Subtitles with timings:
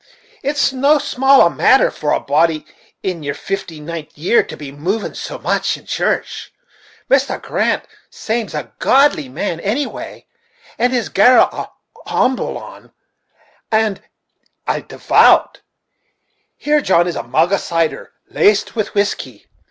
[0.41, 2.65] It's no small a matter for a body
[3.03, 6.51] in their fifty nint' year to be moving so much in church.
[7.07, 7.39] Mr.
[7.39, 10.25] Grant sames a godly man, any way,
[10.79, 11.69] and his garrel a
[12.09, 12.91] hommble on;
[13.71, 14.01] and
[14.65, 15.61] a devout.
[16.57, 19.45] Here, John, is a mug of cider, laced with whiskey.